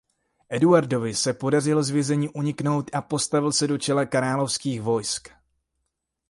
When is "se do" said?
3.51-3.77